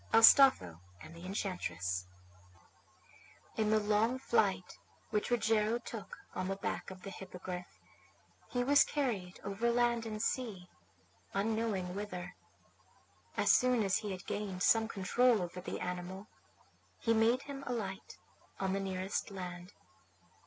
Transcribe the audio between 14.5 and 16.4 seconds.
some control over the animal